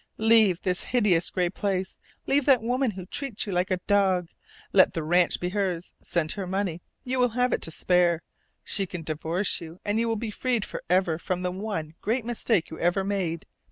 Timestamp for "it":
7.53-7.61